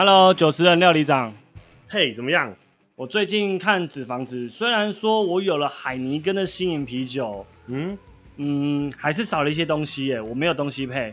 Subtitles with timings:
[0.00, 1.34] Hello，九十人料理长，
[1.88, 2.54] 嘿，怎么样？
[2.94, 7.98] 我最近看纸房子，虽然说我有了海尼根的新饮啤酒，嗯，
[8.36, 11.12] 嗯，还是少了一些东西耶，我没有东西配。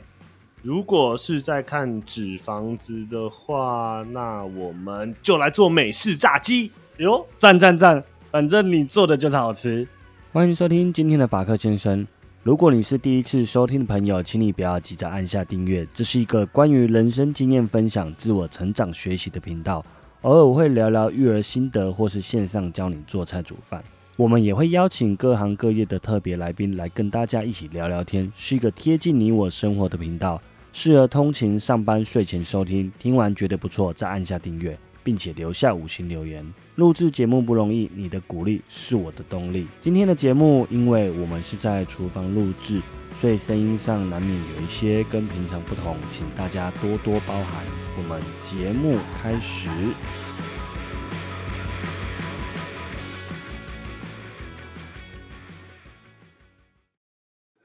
[0.61, 6.71] 如果是在看纸房子的话，那我们就来做美式炸鸡。
[6.97, 8.03] 哟，赞赞赞！
[8.29, 9.87] 反正你做的就是好吃。
[10.31, 12.05] 欢迎收听今天的法克先生。
[12.45, 15.83] 如果你是第一次收听的朋友，请你不要急着按下订阅。
[15.91, 19.83] 这是一个关于人生经验分享、自我成长学习的频道。
[20.21, 23.83] 偶尔我会聊聊育儿心得，或是线上教你做菜煮饭。
[24.15, 30.39] 我们也会邀请各行各业的特别来宾来跟大家一起聊聊天，是一个贴近你我生活的频道，
[30.71, 32.93] 适合通勤、上班、睡前收听。
[32.99, 34.77] 听完觉得不错，再按下订阅。
[35.05, 36.43] 并且留下五星留言。
[36.77, 39.67] 录制节目不容易，你的鼓励是我的动力。
[39.79, 42.81] 今天的节目，因为我们是在厨房录制，
[43.13, 47.63] 所以声音上难免有一些跟平常不同，请大家多多包涵。
[47.97, 49.69] 我们节目开始。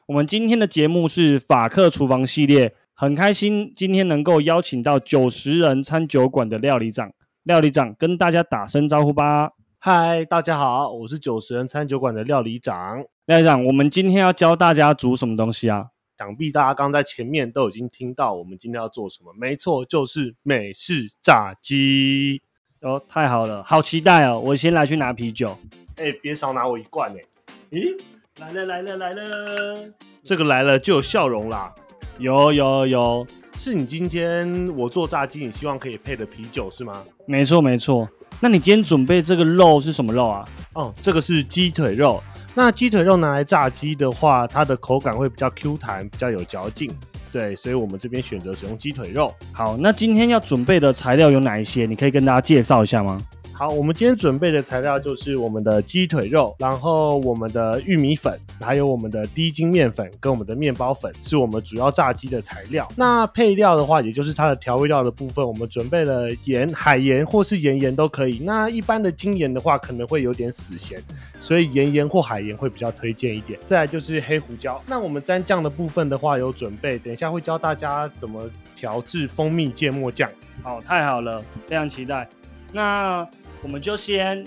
[0.07, 7.13] 我们今天的节目是法克厨房系列，很开心今天能够邀请到九十人餐酒馆的料理长。
[7.45, 9.53] 料理长跟大家打声招呼吧。
[9.79, 13.03] 嗨，大家好，我是九十人餐酒馆的料理长。
[13.25, 15.87] 料理长，我们今天要教大家煮什么东西啊？
[16.19, 19.33] 想必大家刚在前面都已经听到我们今天要做什么。
[19.39, 22.43] 没错，就是美式炸鸡。
[22.83, 24.39] 哦，太好了，好期待哦！
[24.39, 25.57] 我先来去拿啤酒。
[25.97, 27.25] 哎，别少拿我一罐哎。
[27.71, 27.99] 咦，
[28.39, 29.91] 来了来了来了，
[30.23, 31.75] 这个来了就有笑容啦。
[32.19, 33.27] 有有有。
[33.63, 37.03] 是你今天我做炸鸡，你希望可以配的啤酒是吗？
[37.27, 38.09] 没错没错。
[38.41, 40.49] 那你今天准备这个肉是什么肉啊？
[40.73, 42.23] 哦，这个是鸡腿肉。
[42.55, 46.91] 那鸡腿肉拿来炸鸡的话，它的口感会比较 Q 弹，比较有嚼劲。
[47.31, 49.31] 对，所以我们这边选择使用鸡腿肉。
[49.53, 51.85] 好，那今天要准备的材料有哪一些？
[51.85, 53.21] 你可以跟大家介绍一下吗？
[53.61, 62.91] 好，我们今天准备的材料就是我们的鸡腿肉，然后我们的玉米粉，还有我们的低筋面粉跟我们的面包粉，是我们主要炸鸡的材料。
[62.97, 68.39] 那配料的话，也就是它的调味料的部分，我们准备了盐、海盐或是盐盐都可以。
[68.43, 70.99] 那一般的精盐的话，可能会有点死咸，
[71.39, 73.61] 所以盐盐或海盐会比较推荐一点。
[73.63, 74.83] 再来就是黑胡椒。
[74.87, 80.31] 那我们蘸酱的部分的话，有准备，等一下会教大家怎么调制蜂蜜芥末酱。
[80.63, 82.27] 好，太好了，非常期待。
[82.73, 83.29] 那
[83.63, 84.45] 我们就先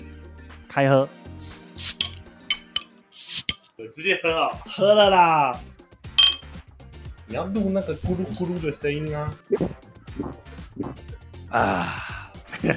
[0.68, 1.08] 开喝，
[3.94, 4.50] 直接喝啊！
[4.66, 5.60] 喝了啦！
[7.26, 9.34] 你要录那个咕噜咕噜的声音啊！
[11.48, 12.32] 啊，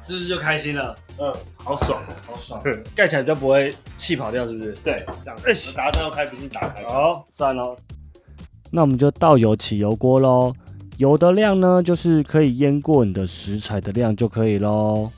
[0.00, 0.96] 是不是就开心了？
[1.18, 2.62] 嗯，好爽，好爽！
[2.94, 4.72] 盖起来就不会气跑掉，是不是？
[4.84, 5.38] 对，这样。
[5.44, 6.84] 哎，打灯要开，必须打开。
[6.84, 7.76] 好，算了。
[8.70, 10.54] 那我们就倒油起油锅喽。
[10.98, 15.10] 油的量呢，就是可以腌过你的食材的量就可以喽。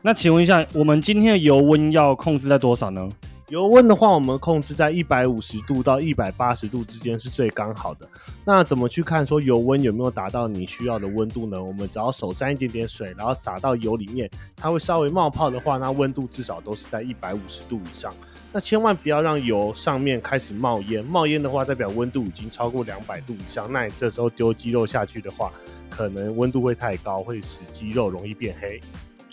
[0.00, 3.06] 那请问一下，我们今天的油温要控制在多少呢？
[3.48, 8.08] 油温的话，我们控制在一百五十度到一百八十度之间是最刚好的。
[8.46, 11.62] 那怎么去看说油温有没有达到你需要的温度呢？
[11.62, 18.14] 我们只要手沾一点点水，然后撒到油里面，它会稍微冒泡的话，那温度至少都是在一百五十度以上。
[18.52, 23.72] 那千万不要让油上面开始冒烟，冒烟的话代表温度已经超过两百度以上。
[23.72, 25.52] 那你这时候丢鸡肉下去的话，
[25.88, 28.80] 可能温度会太高，会使鸡肉容易变黑。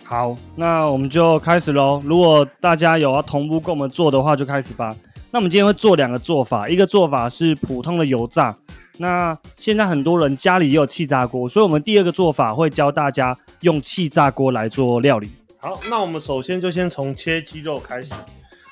[0.03, 1.99] 好，那我们就开始喽。
[2.05, 4.95] 如果大家有要同步跟我们做的话，就开始吧。
[5.31, 8.55] 那我们今天会做两个做法，一个做法是普通的油炸。
[8.99, 15.31] 那现在很多人家里也有气炸锅，所以我们第二个做法会教大家用气炸锅来做料理。
[15.57, 18.13] 好，那我们首先就先从切鸡肉开始。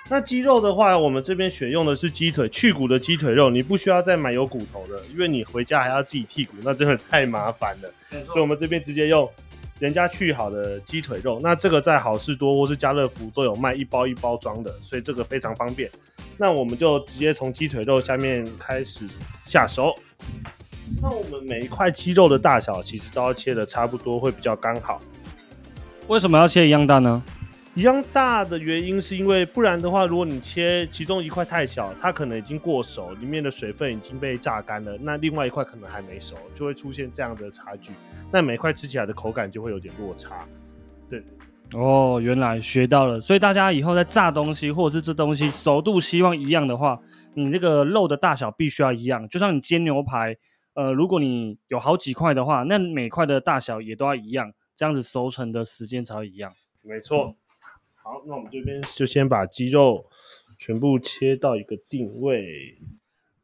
[0.10, 8.24] 那鸡肉的话，我们这边选用的是鸡腿去骨的鸡腿肉，你不需要再买有骨头的，因为你回家还要自己剔骨，那真的太麻烦了。
[8.26, 9.30] 所以我们这边直接用。
[9.78, 15.92] 人家去好的鸡腿肉，那这个在好事多或是家乐福都有卖一包一包装的，所以这个非常方便。
[16.38, 19.06] 那我们就直接从鸡腿肉下面开始
[19.46, 19.94] 下手。
[21.02, 25.02] 那我们每一块鸡肉的大小其实都要切的差不多，会比较刚好。
[26.08, 27.22] 为什么要切一样大呢？
[27.76, 37.92] 一样大的原因是因为不然的话，如果你切其中一块太小，它可能已经过熟，里面的水分已经被榨干了，那另外一块可能还没熟，就会出现这样的差距。
[38.32, 40.48] 那每块吃起来的口感就会有点落差。
[41.10, 41.22] 对，
[41.74, 43.20] 哦，原来学到了。
[43.20, 46.98] 所以大家以后在炸东西或者是这东西熟度希望一样的话，
[47.34, 49.28] 你那个肉的大小必须要一样。
[49.28, 50.34] 就像你煎牛排，
[50.76, 56.54] 呃，如果你有好几块的话，那每块的大小也都要一样，这样子熟成的时间才会一样。
[56.82, 57.36] 没错。
[58.08, 60.06] 好，那我们这边就先把鸡肉
[60.60, 62.78] 全部切到一个定位。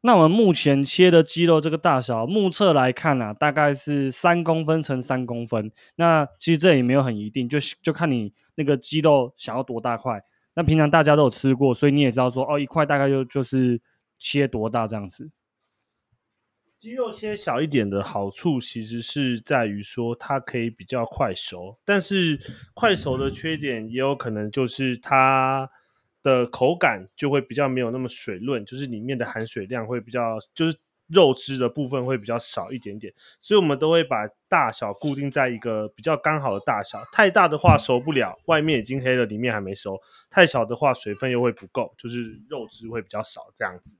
[0.02, 5.72] 那我们目前切的鸡肉这个大小，目测来看啊，大概是三公分乘三公分。
[5.96, 10.22] 那其实这也没有很一定，就就看你那个鸡肉想要多大块。
[10.54, 13.82] 那平常大家都有吃过，所以你也知道说，哦，一块大概就就是
[14.20, 15.32] 切多大这样子。
[16.82, 22.40] 鸡肉切小一点的好处，其实是在于说它可以比较快熟，但是
[22.74, 25.70] 快熟的缺点也有可能就是它。
[26.24, 37.04] 的口感就会比较没有那么水润，就是里面的含水量会比较，就是肉汁的部分会比较少一点点，所以我们都会把大小固定在一个比较刚好的大小。
[37.12, 39.96] 太大的话熟不了，外面已经黑了，里面还没熟；
[40.30, 43.98] 太小的话水分又会不够，就是肉汁会比较少这样子。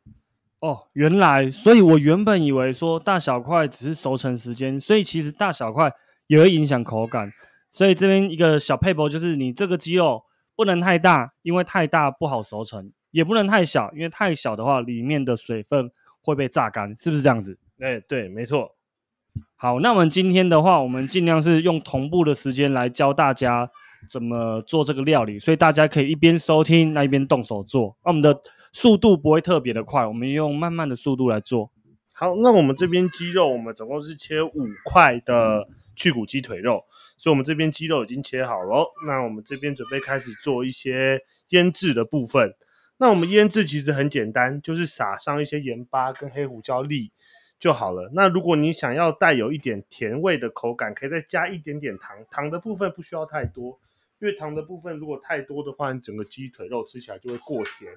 [0.62, 5.92] 哦，原来，所以我原本以为说大小块只是熟成时间，所以其实大小块
[6.28, 7.30] 也会影响口感。
[7.72, 10.24] 所以这边一个小配博就是你这个鸡肉。
[10.54, 15.90] 不能太大，因为太大不好熟成；也不能太小，因为太小的话，里面的水分
[16.22, 17.58] 会被榨干，是不是这样子？
[17.80, 18.76] 哎，对，没错。
[19.56, 23.68] 好，那我们今天的话，我们尽量是用同步的时间来教大家
[24.08, 27.98] 怎么做这个料理，所以大家可以一边收听，那一边动手做。
[28.04, 28.40] 那我们的
[28.72, 31.72] 速度不会特别的快，我们用慢慢的速度来做。
[32.14, 35.68] 好，那我们这边鸡肉，我们总共是切五块的。
[35.94, 36.86] 去骨鸡腿肉，
[37.18, 38.92] 所以我们这边鸡肉已经切好了。
[39.06, 42.56] 那我们这边准备开始做一些腌制的部分。
[42.98, 47.12] 那我们腌制其实很简单，就是撒上一些盐巴跟黑胡椒粒
[47.60, 48.10] 就好了。
[48.14, 52.18] 那如果你想要带有一点甜味的口感，可以再加一点点糖。
[52.32, 53.78] 糖的部分不需要太多，
[54.20, 57.94] 因为糖的部分如果太多的话，你整个鸡腿肉吃起来就会过甜，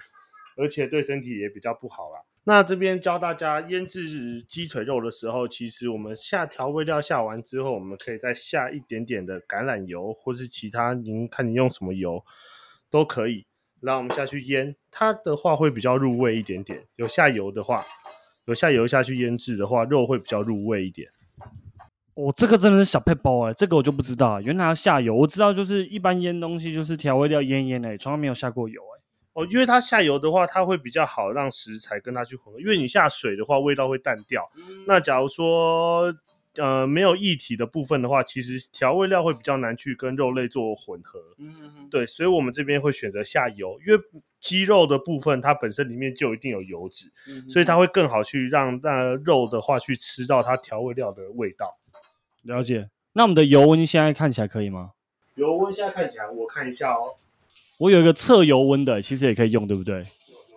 [0.56, 2.21] 而且对身体也比较不好啦。
[2.47, 12.23] 那这边教大家腌制鸡腿肉的时候，其实我们下调味料下完之后，我们可以再下一点点的橄榄油，或是其他您看你用什么油
[12.91, 13.47] 都可以，
[13.81, 16.85] 然后我们下去腌，它的话会比较入味一点点。
[16.97, 17.83] 有下油的话，
[18.45, 21.09] 有下油下去腌制的话，肉会比较入味一点。
[22.12, 25.15] 哦，这个真的是小配包哎，这个我就不知道，原来要下油。
[25.15, 29.01] 我知道就是一般腌东西就是调味料腌腌哎，从来没有下过油哎。
[29.34, 32.60] 哦，因为它下油的话，它会比较好让食材跟它去混合。
[32.60, 34.50] 因为你下水的话，味道会淡掉。
[34.86, 36.14] 那假如说
[36.56, 41.20] 呃没有液体的部分的话，其实调味料会比较难去跟肉类做混合。
[41.38, 44.00] 嗯，对，所以我们这边会选择下油，因为
[44.40, 47.10] 鸡肉的部分它本身里面就一定有油脂，
[47.48, 51.76] 所以它会更好去让那肉的话去吃到它调味料的味道。
[52.42, 52.88] 了解。
[53.14, 54.92] 那我们的油温现在看起来可以吗？
[55.34, 57.14] 油温现在看起来，我看一下哦。
[57.79, 59.99] 我有一个测油温的，其实也可以用，对不对？
[59.99, 60.05] 有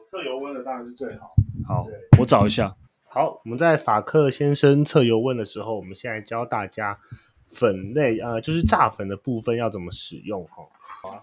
[0.10, 1.34] 测油温的当然是最好。
[1.68, 1.88] 好，
[2.20, 2.76] 我找一下。
[3.06, 7.00] 好，我们在法克先生测油温的时候，我们现在教大家
[7.48, 10.64] 粉类，呃，就是炸粉的部分要怎么使用哈。
[11.02, 11.22] 好啊。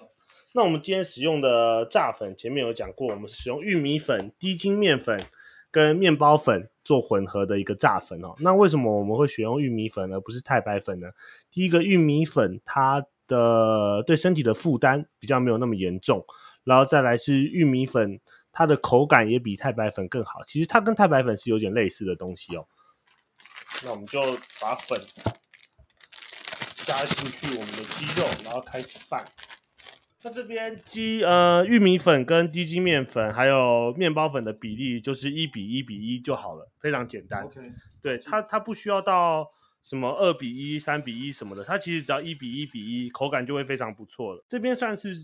[0.52, 5.20] 那我们今天使用的炸粉，前面有讲过，我们使用玉米粉、低筋面粉
[5.70, 8.34] 跟面包粉做混合的一个炸粉哦。
[8.38, 11.08] 那为什么我们会选用玉米粉而不是太白粉呢？
[11.50, 16.24] 第一个，玉米粉它的对身体的负担比较没有那么严重，
[16.64, 18.20] 然后再来是玉米粉，
[18.52, 20.42] 它的口感也比太白粉更好。
[20.46, 22.66] 其实它跟太白粉是有点类似的东西哦。
[23.84, 24.20] 那我们就
[24.60, 24.98] 把粉
[26.76, 29.24] 加进去我们的鸡肉，然后开始拌。
[30.22, 37.48] 那这边鸡呃玉米粉跟低筋面粉还有面包粉的比例就是一比一比一就好了，非常简单。
[38.00, 39.50] 对它它不需要到。
[39.84, 44.42] 什么二比一、三比一什么的，它其实只要一比一比一，口感就会非常不错了。
[44.48, 45.14] 这边算是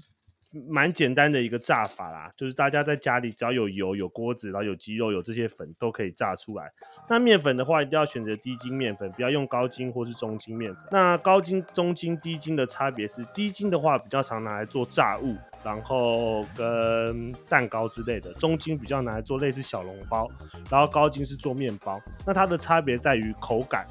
[0.68, 6.70] 蛮简单的一个炸法啦，就是大家在家里只要有油、有锅子，然后有鸡肉、有这些粉都可以炸出来。
[7.08, 10.84] 那面粉的话，一定要选择低筋面粉，不要用高筋或是中筋面粉。
[10.92, 20.28] 那高筋、中筋、低筋的差别是，低筋的话比较常拿来做炸物，然后跟蛋糕之类的；中筋比较拿来做类似小笼包，
[20.70, 21.98] 然后高筋是做面包。
[22.26, 23.86] 那它的差别在于口感。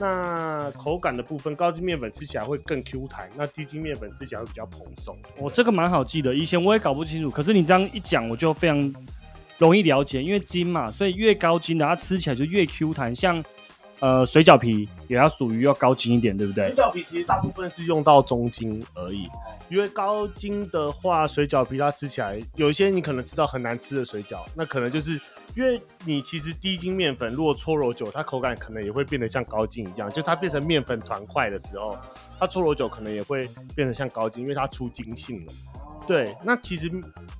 [0.00, 5.14] 那口感的部分，高筋面粉吃起来会更 Q 弹，那低筋面粉吃起来会比较蓬松。
[5.36, 8.94] 我这个蛮好记的，以前我也搞不清楚，可是你这样一讲，我就非常
[9.58, 10.22] 容易了解。
[10.22, 13.14] 因为筋嘛，所以越高筋的它吃起来就越 Q 弹。
[13.14, 13.44] 像
[14.00, 16.68] 呃水饺皮也要属于要高筋一点，对不对？
[16.68, 19.28] 水饺皮其实大部分是用到中筋而已。
[19.68, 25.20] 因为高筋的话，水饺皮它吃起来有一些你可能吃到很难吃的水饺，那可能就是
[25.56, 31.98] 因为你其实低筋面粉如果搓揉久，它口感可能也会变得像高筋一样，就它变成面粉团块的时候，
[32.38, 35.52] 它搓揉久可能也会变成像高筋，因为它出筋性了。
[36.06, 36.90] 对，那其实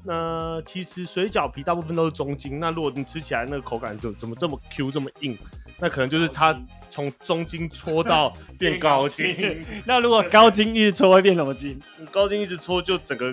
[0.06, 5.36] 呃，其实水饺皮大部分都是中筋，那如果你吃起来那个口感怎怎么这么 Q 这么硬，
[5.78, 6.56] 那可能就是它。
[6.92, 11.80] 从中筋搓到变高筋， 那如果高筋一直搓会变什么筋？
[12.10, 13.32] 高筋一直搓就整个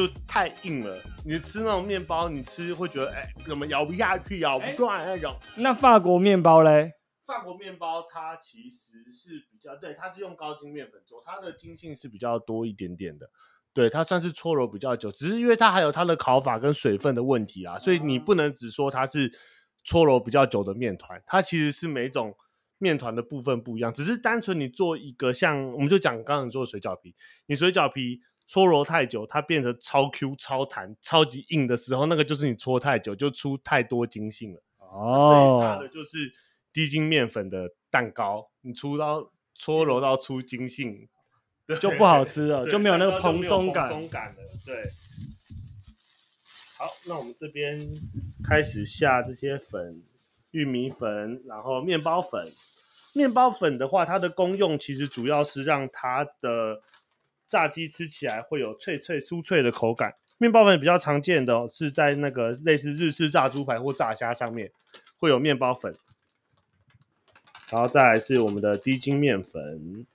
[0.00, 0.98] 就就太硬了。
[1.26, 5.30] 你吃那种面包，你吃会觉得哎，怎么咬不下去，咬不断那种。
[5.56, 6.92] 那法国面包嘞？
[7.26, 13.30] 法国面包它其实是比较对，它是用高筋面粉做，它的筋性是比较多一点点的。
[13.72, 19.32] 对，它算是搓揉比较久，只是因为它还有它的烤法跟水分的问题啊，所以你不能只说它是
[19.84, 22.34] 搓揉比较久的面团，它其实是每种
[22.78, 27.14] 面团的部分不一样，只是单纯你做一个像，我们就讲刚刚做的水饺皮，
[27.46, 34.60] 你水饺皮搓揉太久，它变成超 Q、超弹、超级硬的时候，那个就是你搓太久就出太多筋性了。
[34.78, 36.32] 哦，最怕的就是
[36.72, 41.08] 低筋面粉的蛋糕，你搓到搓揉到出筋性。
[41.80, 43.88] 就不好吃了， 就没有那个蓬松感。
[43.88, 44.82] 松感了，对。
[46.76, 47.88] 好，那我们这边
[48.42, 50.02] 开始下这些粉，
[50.50, 52.44] 玉米粉，然后面包粉。
[53.14, 56.82] 面包粉的话，它的功用其实主要是让它的
[57.50, 60.14] 炸鸡吃起来会有脆脆酥脆的口感。
[60.38, 64.72] 面包粉比较常见的是在那个类似日式炸猪排或炸虾上面
[65.18, 65.94] 会有面包粉。
[67.70, 70.06] 然后再来是我们的低筋面粉。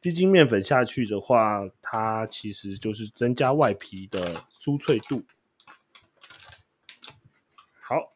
[0.00, 5.24] 低筋面粉下去的话，它其实就是增加外皮的酥脆度。
[7.80, 8.12] 好，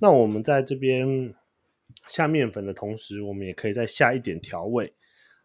[0.00, 1.32] 那我们在这边
[2.08, 4.92] 下面粉的同时，我们也可以再下一点调味，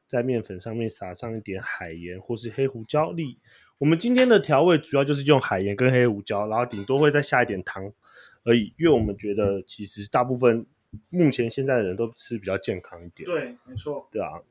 [0.08, 3.40] 在面粉上面撒上一点海盐或是黑胡椒粒。
[3.78, 7.92] 我们今天的调味主要就是用海盐跟黑胡椒，然后顶多会再下一点糖
[8.44, 10.66] 而已，因为我们觉得其实大部分
[11.10, 13.26] 目前现在的人都吃比较健康一点。
[13.26, 14.08] 对，没错。
[14.12, 14.42] 对啊。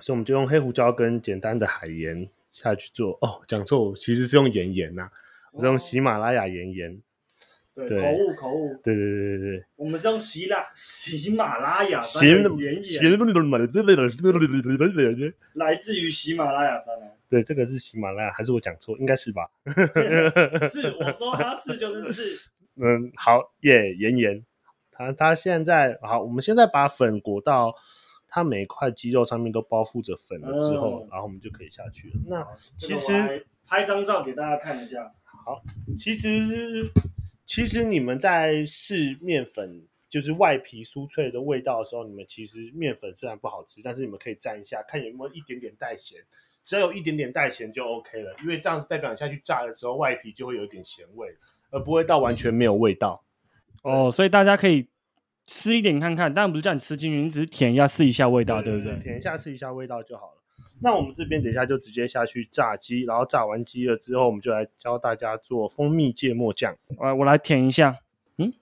[0.00, 5.08] 所以我们就用黑胡椒跟简单的海盐下去做哦，讲错，其实是用盐盐呐，
[5.56, 7.00] 是用喜马拉雅盐盐。
[7.74, 8.74] 对，口误口误。
[8.82, 9.64] 对对对对对。
[9.76, 12.44] 我们是用喜拉喜马拉雅山盐盐。
[15.54, 17.10] 来自于喜马拉雅山啊。
[17.28, 18.96] 对，这个是喜马拉雅，还是我讲错？
[18.98, 19.50] 应该是吧？
[19.66, 22.48] 是，我说它是就是是。
[22.76, 24.44] 嗯，好耶，盐盐。
[24.92, 27.72] 它它现在好，我们现在把粉裹到。
[28.26, 32.14] 它每一块肌肉上面都包覆着粉了之后，然后我们就可以下去了。
[32.26, 32.44] 那
[32.76, 35.12] 其实拍张照给大家看一下。
[35.22, 35.62] 好，
[35.96, 36.90] 其实
[37.46, 46.20] 其实你们在试面粉，就是外皮酥脆的味道的时候，你们其实面粉虽然不好吃，但是你们可以蘸一下，看有没有一点点带咸。
[46.62, 51.28] 只要有一点点带咸就 OK 了，因为这样子代表你下去炸的时候，外皮就会有一点咸味，
[51.70, 53.24] 而不会到完全没有味道。
[53.82, 54.88] 哦，所以大家可以。
[55.46, 58.98] 吃一点看看，当然不是叫你吃进去，你只是舔一下试一下味道，对不对？
[58.98, 60.42] 舔一下试一下味道就好了。
[60.80, 66.76] 那我们这边等一下就直接下去炸鸡，然后炸完鸡了之后，我们就来教大家做蜂蜜芥末酱。
[66.98, 67.98] 来，我来舔一下，
[68.38, 68.52] 嗯，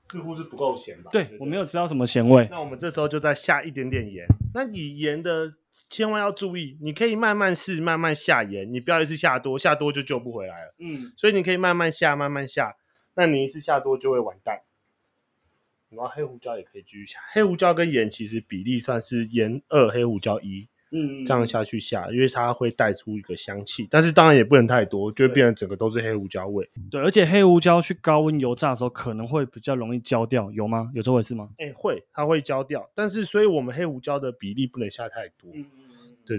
[0.00, 1.10] 似乎是不够咸吧？
[1.12, 2.48] 对，我没有吃到什么咸味。
[2.50, 4.26] 那我们这时候就再下一点点盐。
[4.54, 5.54] 那你盐的
[5.88, 10.74] 千万要注意，你可以慢慢试，慢慢下盐，你不要一次下多，下多就救不回来了。
[10.78, 12.76] 嗯，所以你可以慢慢下，慢慢下。
[13.14, 14.62] 那你一次下多就会完蛋。
[15.90, 26.68] 然后黑胡椒也可以继续下，黑胡椒跟盐其实比例算是盐二黑胡椒一，嗯，这样下去下，因为它会带出一个香气，但是当然也不能太多，就会变成整个都是黑胡椒味。
[26.90, 30.90] 对，而且黑胡椒去高温油炸的时候可能会比较容易焦掉，有吗？
[30.94, 31.48] 有这回事吗？
[31.58, 35.50] 哎，会，它会焦掉，但是所以我们黑胡椒的比例不能下太多。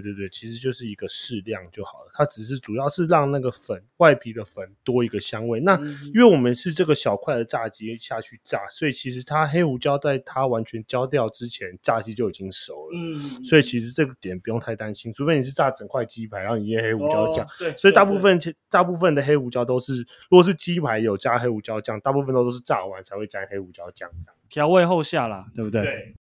[0.00, 2.10] 对对，其实就是一个适量就好了。
[2.14, 5.60] 它只是主要是让那个粉外皮的粉多一个香味。
[5.60, 5.76] 那
[6.14, 12.96] 因为我们是这个小块的炸鸡下去炸，所以其实它黑胡椒在它完全焦掉之前，炸鸡就已经熟了。
[12.96, 17.46] 嗯，所以其实这个点不用太担心，除非你是炸整块鸡排，然后你腌黑胡椒酱。
[17.58, 19.96] 对，所以大部分大部分的黑胡椒都是，
[20.30, 24.10] 如果是鸡排有加黑胡椒酱，大部分都都是炸完才会沾黑胡椒酱
[24.48, 25.82] 调味后下啦，对不对？
[25.82, 26.14] 对。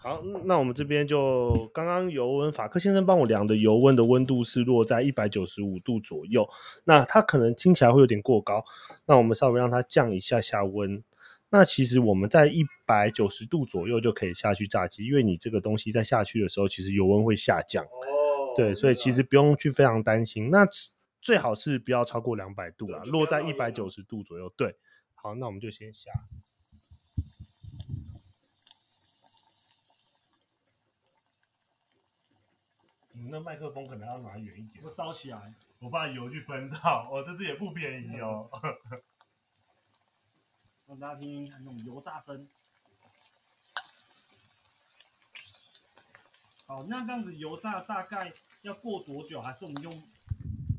[0.00, 6.48] 好，那我们这边就刚刚油温，法克先生帮我量的油温的温度是落在一百九十五度左右。
[6.84, 8.64] 那它可能听起来会有点过高，
[9.06, 11.02] 那我们稍微让它降一下下温。
[11.50, 17.84] 那其实我们在一百九十度左右就可以下去炸鸡，因为你这个东西在下去的时候，其实油温会下降。
[17.84, 20.50] 哦，对，所以其实不用去非常担心。
[20.50, 20.64] 那
[21.20, 24.52] 最好是不要超过两百度啦，落在一百九十度左右。
[24.56, 24.76] 对，
[25.14, 26.10] 好，那我们就先下。
[33.30, 37.08] 那麦克风可能要拿远一点，我烧起来，我怕油去分到。
[37.10, 38.50] 哦，这次也不便宜哦。
[40.86, 42.48] 让大家听听看那种油炸声。
[46.66, 48.32] 好，那这样子油炸大概
[48.62, 49.42] 要过多久？
[49.42, 50.08] 还是我们用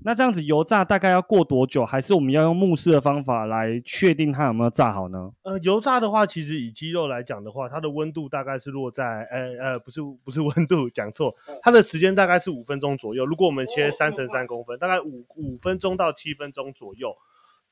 [0.04, 1.86] 那这样子油炸大概要过多久？
[1.86, 5.32] 还是我们要用目视的方法来确定它有没有炸好呢？
[5.44, 13.26] 呃，油炸的话，其实以鸡肉来讲的话，它的温度大概是落在，呃呃，不是不是温度，讲错，它的时间大概是五分钟左右。
[13.26, 17.14] 如果我们切三乘三公分，大概五五分钟到七分钟左右。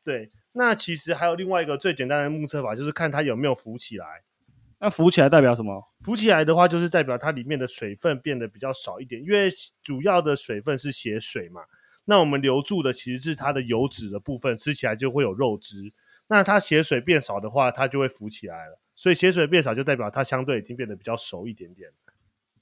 [0.04, 4.06] 对，那其实还有另外一个最简单的目测法，就是看它有没有浮起来。
[4.80, 5.82] 那浮起来代表什么？
[6.02, 9.50] 浮起来的话，就是代表它里面的水分变得比较少一点，因为
[9.82, 11.62] 主要的水分是血水嘛。
[12.10, 15.92] 那我们留住的其实是它的油脂的部分，吃起来就会有肉汁。
[16.30, 18.80] 那它血水变少的话，它就会浮起来了。
[18.96, 21.90] 所以血水变少就代表它相对已经变得比较熟一点点。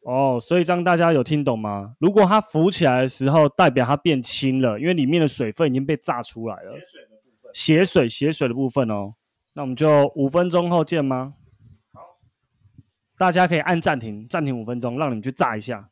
[0.01, 1.95] 哦，所以这样大家有听懂吗？
[1.99, 6.73] 如果它浮起来的时候，代表它变轻了，因为里面的水分已经被炸出来了。
[6.79, 9.13] 血水的部分，血水血水的部分哦。
[9.53, 11.35] 那我们就五分钟后见吗？
[11.93, 12.01] 好，
[13.17, 15.89] 大家可以按暂停，暂停五分钟，让你们去炸一下。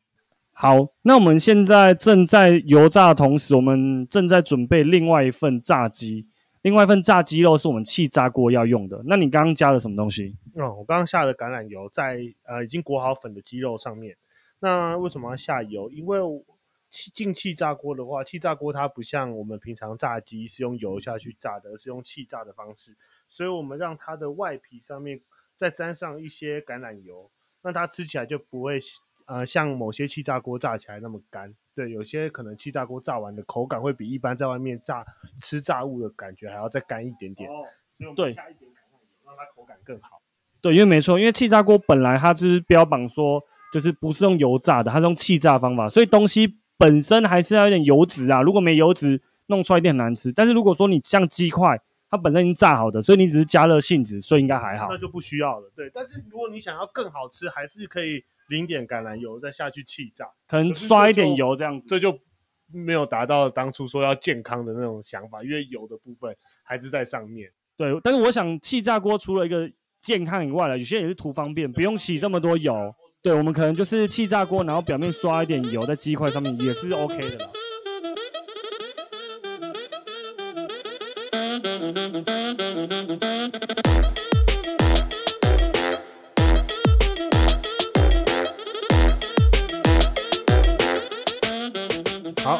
[0.56, 6.28] 好，那我们现在正在油炸的同时，我们正在准备另外一份炸鸡。
[6.62, 9.02] 另外一份炸鸡肉是我们气炸锅要用的。
[9.06, 10.36] 那你刚刚加了什么东西？
[10.54, 14.16] 哦，我刚刚下了橄榄油在呃已经裹好粉的鸡肉上面。
[14.60, 15.90] 那为什么要下油？
[15.90, 16.20] 因为
[16.88, 22.96] 气进气炸锅的话，气炸锅它不像我们平常炸鸡是用油下去炸的，而是用气炸的方式。
[23.28, 25.20] 所以我们让它的外皮上面
[25.56, 27.28] 再沾上一些橄榄油，
[27.62, 28.78] 那它吃起来就不会。
[29.26, 35.02] 呃，像某些气炸锅炸起来那么干，对，有些可能气炸锅炸完的口感会比一般在外面炸
[35.38, 37.48] 吃炸物的感觉还要再干一点点。
[37.48, 37.64] 哦，
[38.14, 38.70] 对，下一点
[39.24, 40.20] 让它口感更好。
[40.60, 48.42] 对，因为没错，因为气炸锅本来它就是标榜说，就是不是用油炸的，它是用气炸方法，所以东西本身还是要有点油脂啊。
[48.42, 50.30] 如果没油脂，弄出来一定很难吃。
[50.32, 54.88] 但是如果说你像鸡块，它本身已经炸好的，所以你只是加热性质，所以应该还好。
[54.90, 55.72] 那就不需要了。
[55.74, 58.22] 对，但是如果你想要更好吃，还是可以。
[58.48, 62.18] 淋点橄榄油，再下去气炸，可能刷一点油这样子，这就
[62.72, 67.50] 没有达到当初说要健康的那种想法，因为油的部分还是在上面。
[67.76, 69.70] 对，但是我想气炸锅除了一个
[70.00, 72.94] 健康以外了，有些也是图方便，不用洗这么多油。
[73.22, 77.50] 对，我们可能就是气炸锅，然后表面刷一点油在鸡块上面也是 OK 的啦。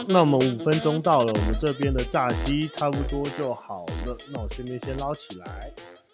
[0.08, 4.16] 那我们五分钟到了，我们这边的炸鸡差不多就好了。
[4.32, 5.70] 那我这边先捞起来，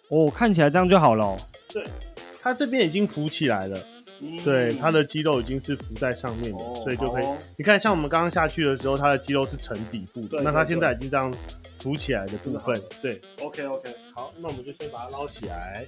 [0.09, 1.35] 哦，看起来这样就好了。
[1.67, 1.83] 对，
[2.41, 3.77] 它这边已经浮起来了，
[4.43, 7.25] 对，它的鸡肉已经是浮在上面的，所以就可以。
[7.57, 11.33] 你看，像我们刚刚下去的时候，它的鸡肉是沉底部的，那它现在已经这样
[11.79, 13.95] 浮起来的部分，对，OK OK。
[14.13, 15.85] 好，那我们就先把它捞起来，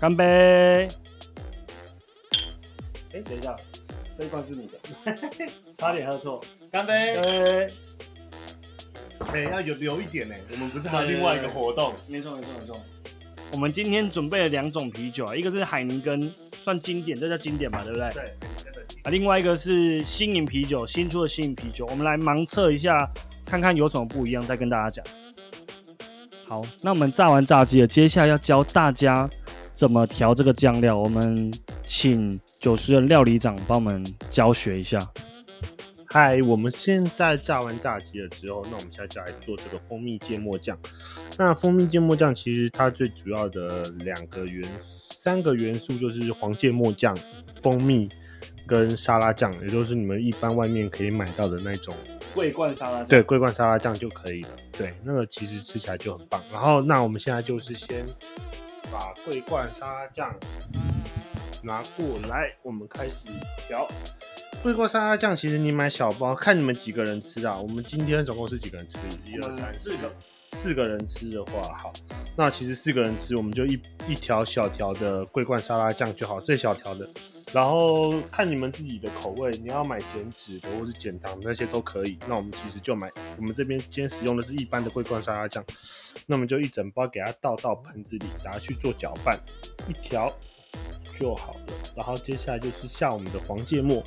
[0.00, 0.88] 干杯。
[3.12, 3.54] 哎，等一下。
[4.16, 4.78] 这一罐是你的，
[5.76, 7.66] 差点喝错，干杯！
[9.32, 10.34] 哎，要有留一点呢。
[10.52, 11.94] 我们不是还有另外一个活动？
[12.06, 12.80] 没错没错没错。
[13.52, 18.08] 我们今天准备了两种啤酒啊，一个是海尼根，算经典，这叫经典嘛，对不对？
[18.10, 18.24] 对。
[19.02, 23.08] 啊，另外一个是新颖啤酒，新出的新颖啤酒，我们来盲测一下，
[23.44, 25.04] 看看有什么不一样，再跟大家讲。
[26.46, 29.28] 好，那我们炸完炸鸡了，接下来要教大家
[29.72, 32.38] 怎么调这个酱料，我们请。
[32.64, 34.98] 九十的料理长帮我们教学一下。
[36.06, 40.74] 嗨，我们现在炸完炸鸡了之后，那我们现在就来做这个蜂蜜芥末酱。
[41.36, 44.66] 那蜂蜜芥末酱其实它最主要的两个元
[45.10, 47.14] 三个元素就是黄芥末酱、
[47.60, 48.08] 蜂蜜
[48.66, 51.94] 跟沙拉酱，也就是你们一般外面可以买到的那种
[52.34, 53.06] 桂冠沙拉酱。
[53.08, 54.48] 对，桂冠沙拉酱就可以了。
[54.72, 56.42] 对，那个其实吃起来就很棒。
[56.50, 58.02] 然后，那我们现在就是先
[58.90, 60.34] 把桂冠沙拉酱。
[61.64, 63.26] 拿过来，我们开始
[63.66, 63.88] 调。
[64.62, 67.58] 桂冠沙拉酱，其实你买小包，看你们几个人吃啊。
[67.58, 68.98] 我们今天总共是几个人吃？
[69.24, 70.14] 一二三四个。
[70.52, 71.92] 四个人吃的话，好，
[72.36, 73.72] 那其实四个人吃，我们就一
[74.06, 77.06] 一条小条的桂冠沙拉酱就好，最小条的。
[77.52, 82.16] 然后看你们自己的口味，你要买减脂的或是减糖那些都可以。
[82.28, 85.62] 那我们其实就买，我们这边今天使用的是一般的桂冠沙拉酱，
[86.26, 89.38] 那我们就一整包给它倒到盆子里，拿去做搅拌，
[89.88, 90.32] 一条。
[91.18, 94.02] 就好了，然后接下来就是下我们的黄芥末。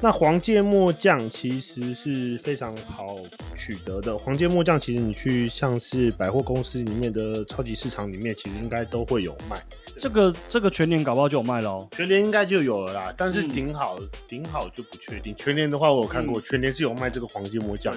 [0.00, 3.18] 那黄芥末酱其实是非常好
[3.54, 4.18] 取得的。
[4.18, 9.62] 黄芥末酱其实你去像是百货公司里面的超级市场里面，其实应该都会有卖。
[9.96, 13.14] 这个这个全年搞不好就有卖喽，全年应该就有了啦。
[13.16, 15.32] 但是顶好顶好就不确定。
[15.36, 17.94] 全年的话我有看过，全年是有卖这个黄芥末酱，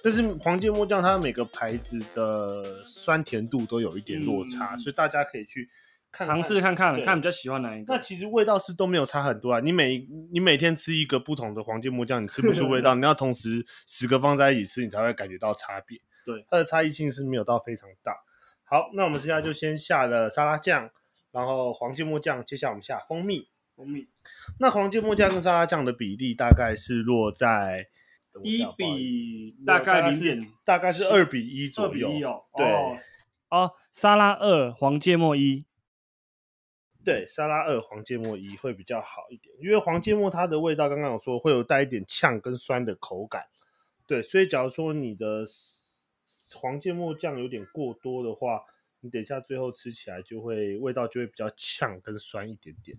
[0.00, 5.68] 但是黄芥末酱它每个牌子的酸甜度都有一点落差，所以大家可以去。
[6.26, 7.94] 尝试看看，看比较喜欢哪一个。
[7.94, 9.60] 那其实味道是都没有差很多啊。
[9.60, 12.94] 你每你每天吃一个不同的黄芥末酱，你吃不出味道。
[12.96, 16.00] 你要同时十个放在一起吃，你才会感觉到差别。
[16.24, 18.12] 对，它的差异性是没有到非常大。
[18.64, 20.90] 好，那我们现在就先下了沙拉酱，
[21.30, 23.48] 然后黄芥末酱，接下来我们下蜂蜜。
[23.76, 24.08] 蜂蜜。
[24.58, 27.86] 那黄芥末酱跟沙拉酱的比例大概是落在
[28.42, 32.08] 一比大概零点，大概是二比一左右。
[32.08, 32.42] 二比一哦。
[32.56, 32.66] 对。
[33.50, 35.67] 哦，沙拉二，黄芥末一。
[37.08, 43.46] 对，沙拉二，黄芥末一会比较好一点，因为黄芥末它的味道刚刚有说会有带一点呛跟酸的口感。
[44.06, 45.46] 对，所以假如说你的
[46.54, 48.60] 黄芥末酱有点过多的话，
[49.00, 52.98] 你等一下最后吃起来就会味道就会比较呛跟酸一点点。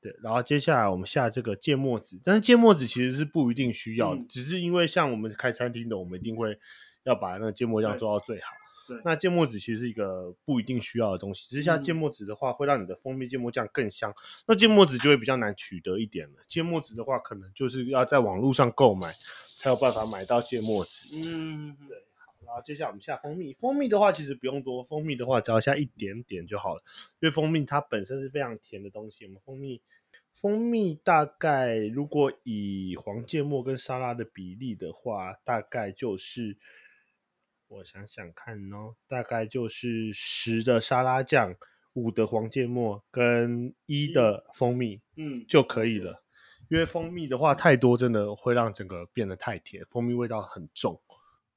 [0.00, 6.58] 对，然后接下来我们下这个芥末籽，但是芥末籽其实是不一定需要的，只是因为像我们开餐厅的，我们一定会
[7.04, 8.48] 要把那个芥末酱做到最好。
[8.86, 14.14] 对，那芥末籽其实是一个不一定需要的东西，只是像芥末籽的话，会让你的蜂蜜芥末酱更香。
[14.46, 16.34] 那芥末籽就会比较难取得一点了。
[16.46, 19.12] 芥末籽的话，可能就是要在网络上购买
[19.58, 21.16] 才有办法买到芥末籽。
[21.16, 21.96] 嗯，对。
[22.14, 23.52] 好，然后接下来我们下蜂蜜。
[23.54, 26.82] 蜂蜜的话，其实不用多，蜂蜜的话只要下一点点就好了，
[27.18, 29.24] 因为蜂蜜它本身是非常甜的东西。
[29.26, 29.82] 我们蜂蜜，
[30.32, 36.56] 蜂蜜大概如果以黄芥末跟沙拉的比例的话，大概就是。
[37.68, 41.56] 我想想看哦，大概就是十的沙拉酱，
[41.94, 46.22] 五的黄芥末跟一的蜂蜜，嗯，就可以了。
[46.68, 51.00] 因为蜂蜜的话太多，真的会让整个变得太甜，蜂蜜味道很重。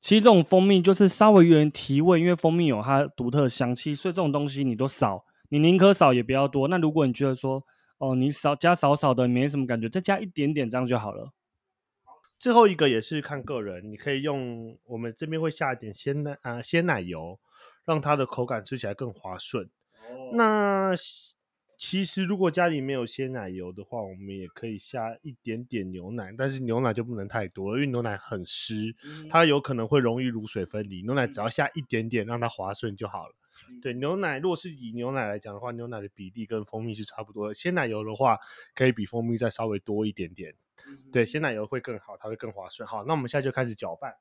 [0.02, 6.68] 其实这种蜂蜜就是稍微有点提味，因为蜂蜜有它独特的香气，所以这种东西你都少，你宁可少也不要多。
[6.68, 7.64] 那如果你觉得说，
[8.00, 11.34] 哦，你少加少少的没什么感觉，再加一点点这样就好了。
[12.40, 17.38] 最后一个也是看个人，你可以用我们这边会下一点鲜奶啊鲜奶油，
[17.86, 19.70] 让它的口感吃起来更滑顺。
[20.34, 20.94] 那
[21.78, 28.96] 其实如果家里没有鲜奶油的话，我们也可以下一点点牛奶，但是牛奶就不能太多，因为牛奶很湿，
[29.30, 31.02] 它有可能会容易乳水分离。
[31.04, 33.36] 牛奶只要下一点点，让它滑顺就好了。
[33.82, 37.54] 对牛奶，如果是以牛奶来讲的话，牛奶的比例跟蜂蜜是差不多的。
[37.54, 38.38] 鲜奶油的话，
[38.76, 40.54] 可以比蜂蜜再稍微多一点点。
[41.12, 42.88] 对，鲜奶油会更好，它会更划算。
[42.88, 44.14] 好，那我们现在就开始搅拌。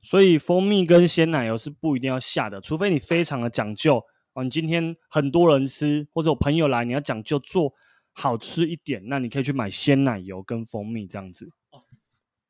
[0.00, 4.44] 所以蜂蜜跟鲜奶油是不一定要下的，除非你非常的讲究哦。
[4.44, 7.74] 你今天很多人吃，或者有朋友来，你要讲究做
[8.12, 11.50] 好吃一点，那你可以去买鲜奶油跟蜂蜜这样子。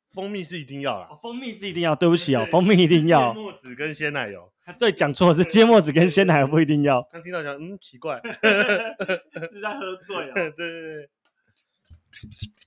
[0.09, 1.95] 蜂蜜是一定要啦，蜂蜜是一定要。
[1.95, 3.31] 对不起哦，蜂蜜一定要。
[3.31, 7.01] 芥末籽跟鲜奶油，对，讲错是芥末籽跟鲜奶油不一定要。
[7.11, 10.33] 刚听到讲，嗯，奇怪， 是在喝醉 啊？
[10.33, 11.09] 对对对。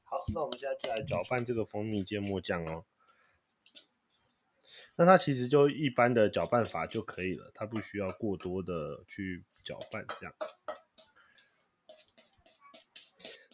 [0.04, 2.84] 好，那我们现在就来搅拌这个蜂蜜芥末酱哦。
[4.96, 10.34] 那它其实就一般的搅拌法就可以了，它不需要过多的去搅拌这样。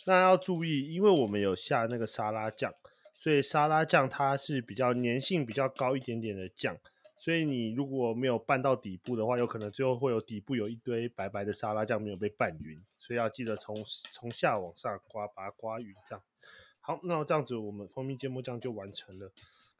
[0.06, 2.74] 那要注意，因为我们有下那个沙拉酱。
[3.28, 6.74] 所以沙拉酱它是比较粘性比较高一点点的酱，
[7.14, 13.76] 所以你如果没有拌到底部的话，有可能最后会有底部有一堆白白的沙拉酱没有被拌匀，所以要记得从
[14.10, 15.92] 从下往上刮，把它刮匀。
[16.06, 16.24] 这样
[16.80, 19.30] 好，那这样子我们蜂蜜芥末酱就完成了。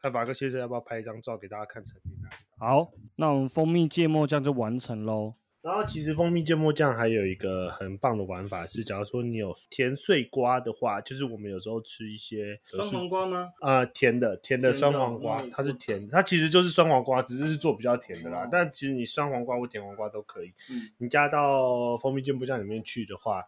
[0.03, 2.29] 看法哥先生要不要拍一张照给大家看成品呢？
[2.59, 5.37] 好，那我们蜂蜜芥末酱就完成喽。
[5.69, 13.51] 然后其实蜂蜜芥末酱还有一个很棒的玩法是，假如说你有甜碎瓜的话，就是我们有时候吃一些酸黄瓜吗？
[13.61, 18.49] 呃，甜的甜的酸黄瓜，它是甜，它其实就是酸黄瓜，只是是做比较甜的啦。
[18.51, 20.55] 但其实你酸黄瓜或甜黄瓜都可以，
[20.97, 23.45] 你加到蜂蜜芥末酱里面去的话，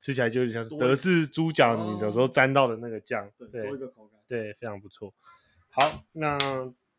[0.00, 5.14] 吃起来就像是德式猪脚，你有时候沾到的那个酱，对，多一个口感，对，非常不错。
[5.68, 6.36] 好，那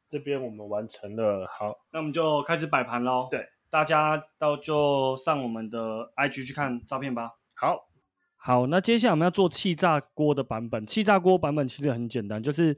[0.09, 3.27] 这边我们完成了，好，那我们就开始摆盘喽。
[3.29, 3.45] 对。
[3.71, 7.31] 大家到就上我们的 IG 去看照片吧。
[7.55, 7.87] 好，
[8.35, 10.85] 好，那接下来我们要做气炸锅的版本。
[10.85, 12.77] 气炸锅版本其实很简单，就是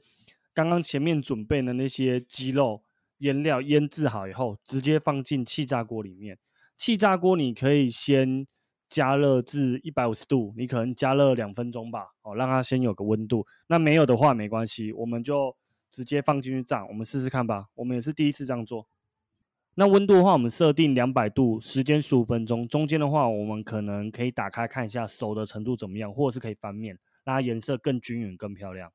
[0.54, 2.84] 刚刚前面准备的那些鸡肉
[3.18, 6.38] 腌料腌制好以后，直接放进气炸锅里面。
[6.78, 8.46] 气炸锅你可以先
[8.88, 13.48] 加热至一百五十度，你可能加热两分钟吧，哦，让它先有个温度。
[13.66, 15.56] 那没有的话没关系，我们就
[15.92, 16.86] 直接放进去炸。
[16.86, 18.88] 我们试试看吧，我们也是第一次这样做。
[19.76, 22.68] 那温度的话，我们设定两百度，时间十五分钟。
[22.68, 28.92] 中间的话，我们可能可以打开看一下熟的程度怎么样，或者是可以翻面，让它颜色更均匀、更漂亮。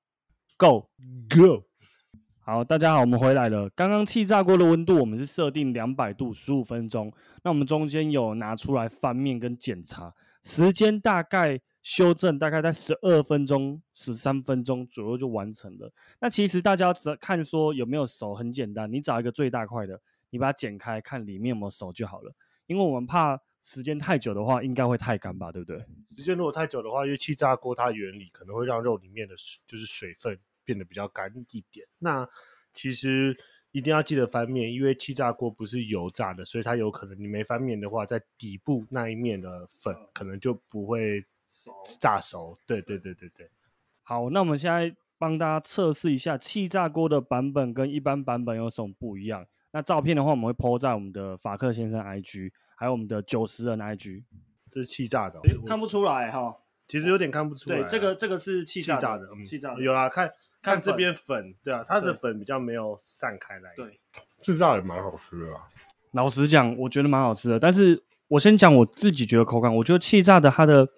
[0.56, 0.88] Go
[1.28, 1.64] Go，
[2.38, 3.68] 好，大家好，我们回来了。
[3.70, 7.12] 刚刚气炸锅的温度我们是设定两百度，十五分钟。
[7.42, 10.14] 那我们中间有拿出来翻面跟检查，
[10.44, 15.92] 时间大概修正大概在十二分钟、十三分钟左右就完成了。
[16.20, 20.00] 那其实大家只看说有没有熟，很简单，你找一个最大块的。
[20.30, 22.32] 你把它剪开，看里面有没有熟就好了。
[22.66, 25.78] 因为我们怕时间太久的话，应该会太干吧，对不对？
[26.10, 31.86] 时间如果太久的话，因为气炸锅它原理可能会让肉里面的水就是水分变得比较干一点。
[31.98, 32.28] 那
[32.72, 33.36] 其实
[33.72, 41.24] 一定要记得翻面，因为气炸锅不是油炸的，所以它有可能你没翻面的话，在底部那一面的粉可能就不会
[41.98, 42.54] 炸熟。
[42.66, 43.50] 对对对对对。
[44.02, 49.46] 好，那我们现在帮大家测试一下气炸锅的版本跟一般版本有什么不一样。
[49.70, 54.24] 那照片的话，我们会 po 在我们的法克先生 IG，还有我们的九十人 IG。
[54.70, 56.54] 这是气炸的，看不出来哈。
[56.86, 57.80] 其实有点看不出来。
[57.80, 59.82] 对，这个这个是气炸的，气炸的。
[59.82, 63.72] 有啊，看看这边粉，对啊，它的粉比较没有散开来。
[63.76, 63.98] 对，
[64.38, 65.46] 气炸也蛮好吃的。
[66.12, 67.58] 老实讲，我觉得蛮好吃的。
[67.58, 70.88] 但是我先讲我自己觉得口感，我觉得气炸的它的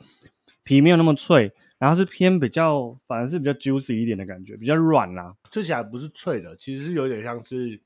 [0.64, 7.80] 皮没有那么脆，然后是偏比较，反而是比较 juicy 一点的感觉，比较软啦，吃起来不是脆的，其实是有点像是。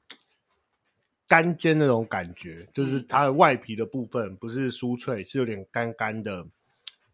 [1.27, 6.47] 干煎那种感觉，就是它的外皮的部分不是酥脆，是有点干干的。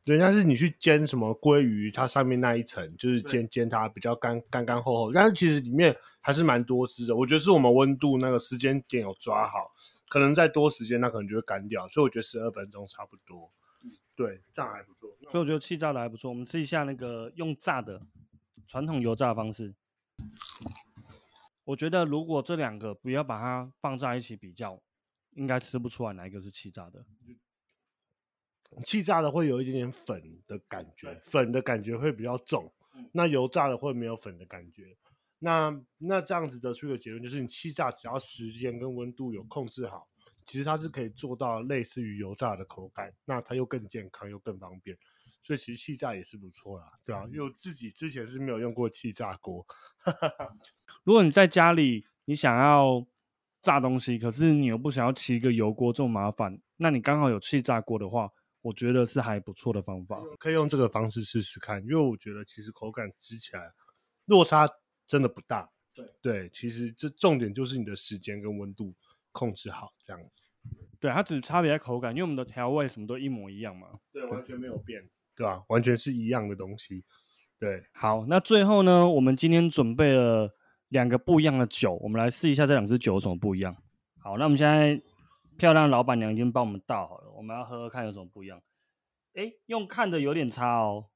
[0.05, 7.15] 对，像是你去煎什么鲑鱼，它上面那一层就是煎煎它比较干干干厚厚，但是其实里面还是蛮多汁的。
[7.15, 9.71] 我觉得是我们温度那个时间点有抓好，
[10.09, 11.87] 可能再多时间，它可能就会干掉。
[11.89, 13.51] 所以我觉得十二分钟差不多。
[14.17, 15.11] 对，炸还不错。
[15.31, 16.31] 所以我觉得气炸的还不错。
[16.31, 18.01] 我们试一下那个用炸的
[18.67, 19.75] 传统油炸方式。
[21.65, 24.83] 我觉得如果这两个不要把它放在一起比较，
[25.33, 27.05] 应该吃不出来哪一个是气炸的。
[28.85, 32.73] 气炸的会有一点点粉的感觉，粉的感觉会比较重。
[33.13, 34.97] 那油炸的会没有粉的感觉。
[35.39, 40.09] 那那这样子得出一个结论就是，你气炸只要时间跟温度有控制好，
[40.45, 43.13] 其实它是可以做到类似于油炸的口感。
[43.25, 44.97] 那它又更健康又更方便。
[45.43, 49.67] 所以其实气炸也是不错啦，对啊，因为我自己之前是没有用过气炸锅。
[51.05, 53.07] 如果你在家里你想要
[53.63, 61.83] 炸东西，可是你又不想要骑一个油锅这么麻烦，那你刚好有气炸锅的话，我觉得是还不错的方法，可以用这个方式试试看。
[61.83, 63.73] 因为我觉得其实口感吃起来
[64.27, 64.69] 落差
[65.07, 65.71] 真的不大。
[65.93, 68.95] 对对，其实这重点就是你的时间跟温度
[69.33, 70.49] 控制好，这样子。
[71.01, 73.89] 对，它只差别在口感，因为我们的调味什么都一模一样嘛。
[74.13, 75.09] 对，完全没有变。
[75.37, 75.63] 对吧？
[75.69, 77.05] 完全是一样的东西。
[77.59, 80.55] 对，好，那最后呢，我们今天准备了
[80.89, 83.77] 两个不一样的酒，我们来试一下这两支酒有什么不一样。
[84.23, 85.01] 好，那我们现在
[85.59, 88.63] 漂亮老板娘已经帮我们倒好了，我们要喝喝看有什么不一样。
[89.35, 91.07] 哎，用看的有点差哦，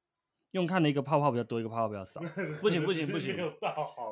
[0.50, 2.20] 用看的一个泡泡比较多，一个泡泡比较少。
[2.60, 3.36] 不行不行不行，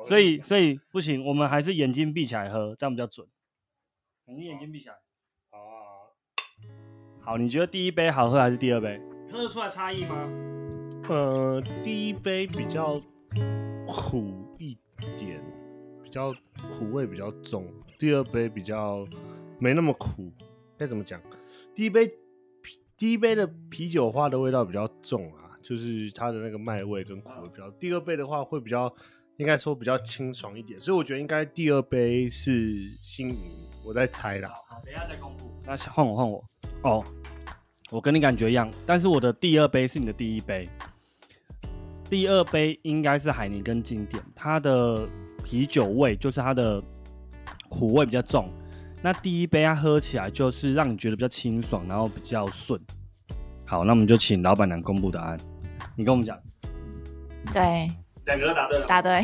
[0.05, 3.27] 所以所以不行，我们还是眼睛闭起来喝，这样比较准。
[4.25, 4.95] 你眼睛闭起来。
[5.51, 6.11] 好啊。
[7.21, 8.99] 好，你觉得第一杯好喝还是第二杯？
[9.33, 10.29] 喝得出来差异吗？
[11.09, 13.01] 呃，第一杯比较
[13.87, 14.77] 苦一
[15.17, 15.41] 点，
[16.03, 16.31] 比较
[16.77, 17.63] 苦味比较重；
[17.97, 19.03] 第二杯比较
[19.57, 20.31] 没那么苦。
[20.77, 21.19] 该怎么讲？
[21.73, 22.07] 第一杯
[22.95, 27.71] 第一杯的啤酒花的味道比较重啊，就是它的那个麦味跟苦味比较。
[27.71, 28.93] 第二杯的话会比较，
[29.37, 30.79] 应该说比较清爽一点。
[30.79, 33.35] 所以我觉得应该第二杯是新饮，
[33.83, 34.51] 我在猜啦。
[34.69, 35.51] 好，等一下再公布。
[35.65, 36.45] 那换我换我
[36.83, 37.03] 哦。
[37.93, 40.67] 我跟你感觉一样，但是我的第二杯是你的第一杯。
[42.09, 45.07] 第二杯应该是海尼根经典，它的
[45.43, 46.81] 啤酒味就是它的
[47.69, 48.49] 苦味比较重。
[49.03, 52.81] 那第一杯它喝起来就是让你觉得比较清爽，然后比较顺。
[53.63, 55.39] 好，那我们就请老板娘公布答案。
[55.95, 56.35] 你跟我们讲。
[57.53, 57.91] 对，
[58.25, 58.87] 两个都答对了。
[58.87, 59.21] 答对。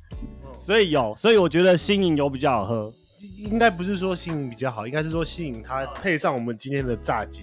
[0.58, 2.90] 所以有，所以我觉得新颖有比较好喝。
[3.36, 7.42] 应该不是说新颖比较好，应该是说新颖它配上我们今天的炸鸡。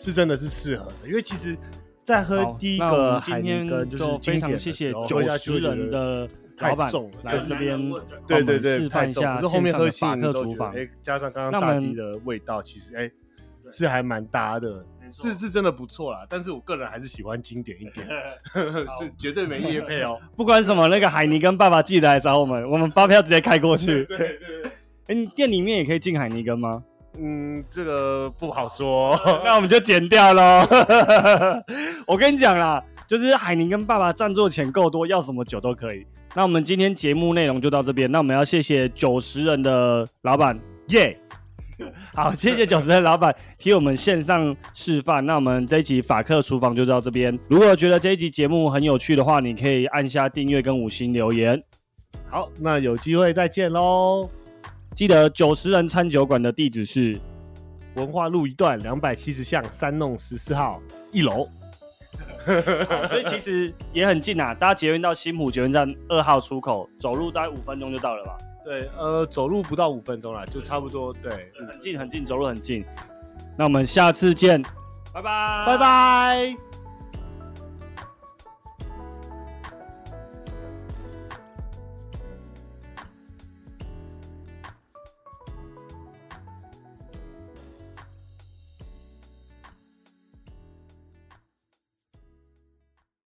[0.00, 1.56] 是真的是适合的，因为其实，
[2.04, 6.26] 在喝第一个海尼根就是非常谢谢九十人的
[6.58, 6.90] 老板
[7.22, 7.78] 来这边，
[8.26, 9.34] 对对对，示范一下。
[9.34, 13.10] 可是后面喝法克厨房，哎，加上刚刚炸鸡的味道，其实哎
[13.70, 16.26] 是还蛮搭的，是是真的不错啦。
[16.28, 18.06] 但是我个人还是喜欢经典一点，
[18.98, 20.18] 是绝对没夜配哦。
[20.34, 24.04] 不管什么，那个海尼跟爸爸记得来找我们，我们发票直接开过去。
[24.08, 24.26] 对对
[24.62, 24.72] 对，
[25.08, 26.82] 哎，你店里面也可以进海尼根吗？
[27.18, 30.66] 嗯，这个不好说， 那我们就剪掉喽。
[32.06, 36.06] 我跟你讲啦，就是海宁跟爸爸赞助钱够多，要什么酒都可以。
[36.34, 41.18] 那我们今天节目内容就到这边，那我们要谢谢九十人的老板耶。
[42.14, 45.24] 好，谢谢九十人老板替我们线上示范。
[45.24, 47.36] 那我们这一集法克厨房就到这边。
[47.48, 51.60] 如果觉得这一集节目很有趣的话，你可以按下订阅跟五星留言。
[52.28, 54.28] 好，那有机会再见喽。
[54.94, 57.18] 记得九十人餐酒馆的地址是
[57.94, 60.80] 文化路一段两百七十巷三弄十四号
[61.12, 61.48] 一楼，
[63.08, 64.54] 所以其实也很近啊。
[64.54, 68.36] 大家捷运到新浦捷运站二号出口，走路大概五分钟就到了吧？
[68.64, 71.12] 对，呃，走路不到五分钟啦，就差不多。
[71.14, 72.84] 对，很近很近，走路很近。
[73.56, 74.60] 那我们下次见，
[75.12, 76.69] 拜拜，拜拜。